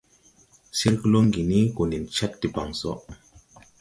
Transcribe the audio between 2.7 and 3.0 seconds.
so.